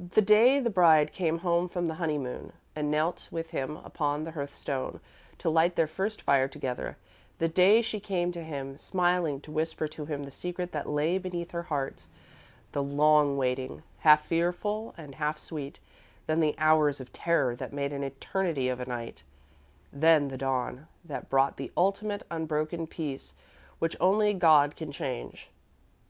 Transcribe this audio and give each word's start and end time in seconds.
The 0.00 0.22
day 0.22 0.60
the 0.60 0.70
bride 0.70 1.12
came 1.12 1.40
home 1.40 1.68
from 1.68 1.88
the 1.88 1.96
honeymoon, 2.00 2.54
and 2.74 2.90
knelt, 2.90 3.28
with 3.30 3.50
him, 3.50 3.76
upon 3.84 4.24
the 4.24 4.30
hearth 4.30 4.54
stone, 4.54 4.98
to 5.36 5.50
light 5.50 5.76
their 5.76 5.86
first 5.86 6.22
fire 6.22 6.48
together; 6.48 6.96
the 7.36 7.48
day 7.48 7.82
she 7.82 8.00
came 8.00 8.32
to 8.32 8.42
him, 8.42 8.78
smiling, 8.78 9.42
to 9.42 9.50
whisper 9.52 9.86
to 9.86 10.06
him 10.06 10.24
the 10.24 10.30
secret 10.30 10.72
that 10.72 10.88
lay 10.88 11.18
beneath 11.18 11.50
her 11.50 11.64
heart; 11.64 12.06
the 12.72 12.82
long 12.82 13.36
waiting, 13.36 13.82
half 13.98 14.24
fearful 14.24 14.94
and 14.96 15.16
half 15.16 15.36
sweet, 15.36 15.80
then 16.26 16.40
the 16.40 16.54
hours 16.56 16.98
of 16.98 17.12
terror 17.12 17.54
that 17.54 17.70
made 17.74 17.92
an 17.92 18.02
eternity 18.02 18.70
of 18.70 18.80
a 18.80 18.86
night, 18.86 19.22
then 19.92 20.28
the 20.28 20.38
dawn, 20.38 20.86
that 21.04 21.28
brought 21.28 21.58
the 21.58 21.70
ultimate, 21.76 22.22
unbroken 22.30 22.86
peace 22.86 23.34
which 23.80 23.98
only 24.00 24.32
God 24.32 24.76
can 24.76 24.90
change. 24.92 25.50